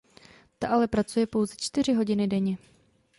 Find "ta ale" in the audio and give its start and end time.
0.59-0.87